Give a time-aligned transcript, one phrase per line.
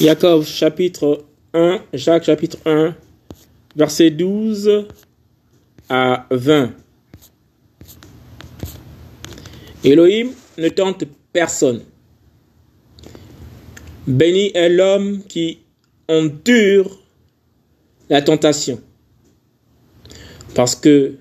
[0.00, 2.96] Jacob chapitre 1, Jacques chapitre 1,
[3.76, 4.86] verset 12
[5.90, 6.72] à 20.
[9.84, 11.82] Elohim ne tente personne.
[14.06, 15.58] Béni est l'homme qui
[16.08, 16.98] endure
[18.08, 18.80] la tentation.
[20.54, 21.16] Parce que,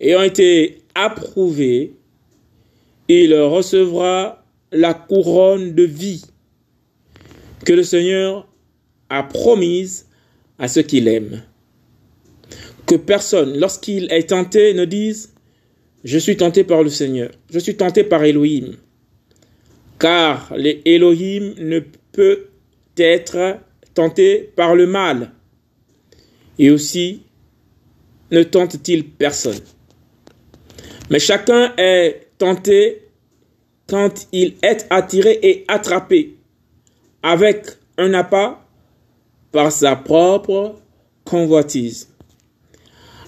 [0.00, 1.94] ayant été approuvé,
[3.06, 6.24] il recevra la couronne de vie
[7.72, 8.48] le Seigneur
[9.08, 10.06] a promise
[10.58, 11.42] à ceux qu'il aime.
[12.86, 15.32] Que personne, lorsqu'il est tenté, ne dise
[16.04, 18.76] Je suis tenté par le Seigneur, je suis tenté par Elohim.
[19.98, 21.80] Car l'Elohim ne
[22.12, 22.48] peut
[22.96, 23.58] être
[23.94, 25.32] tenté par le mal.
[26.58, 27.22] Et aussi,
[28.30, 29.60] ne tente-t-il personne.
[31.10, 33.02] Mais chacun est tenté
[33.88, 36.36] quand il est attiré et attrapé
[37.22, 37.66] avec
[37.98, 38.60] un appât
[39.52, 40.76] par sa propre
[41.24, 42.08] convoitise.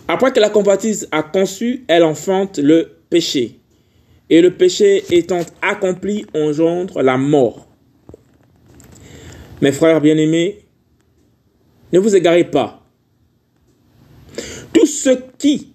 [0.09, 3.61] Après que la convoitise a conçu, elle enfante le péché.
[4.31, 7.67] Et le péché étant accompli engendre la mort.
[9.61, 10.65] Mes frères bien-aimés,
[11.93, 12.83] ne vous égarez pas.
[14.73, 15.73] Tout ce qui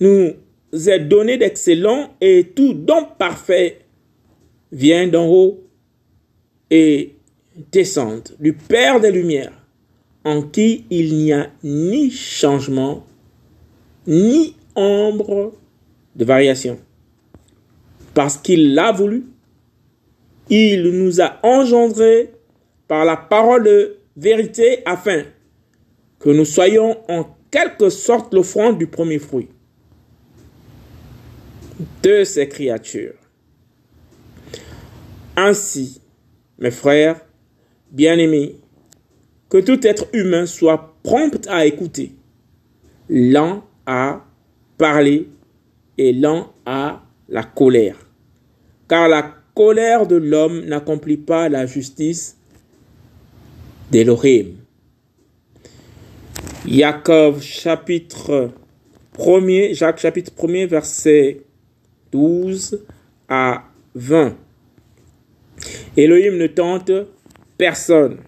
[0.00, 0.32] nous
[0.72, 3.80] est donné d'excellent et tout don parfait
[4.70, 5.67] vient d'en haut
[6.70, 7.16] et
[7.72, 9.52] descendent du Père des Lumières,
[10.24, 13.06] en qui il n'y a ni changement,
[14.06, 15.54] ni ombre
[16.16, 16.78] de variation.
[18.14, 19.24] Parce qu'il l'a voulu,
[20.50, 22.32] il nous a engendrés
[22.86, 25.24] par la parole de vérité afin
[26.18, 29.48] que nous soyons en quelque sorte l'offrande du premier fruit
[32.02, 33.14] de ces créatures.
[35.36, 36.00] Ainsi,
[36.58, 37.20] mes frères,
[37.90, 38.56] bien-aimés,
[39.48, 42.12] que tout être humain soit prompt à écouter,
[43.08, 44.24] lent à
[44.76, 45.28] parler
[45.96, 47.96] et lent à la colère.
[48.88, 52.36] Car la colère de l'homme n'accomplit pas la justice
[53.90, 54.54] d'Elohim.
[56.66, 58.50] Jacob chapitre
[59.18, 61.40] 1 Jacques chapitre 1 verset
[62.12, 62.84] 12
[63.28, 64.36] à 20.
[65.98, 67.08] Elohim ne tente
[67.56, 68.18] personne.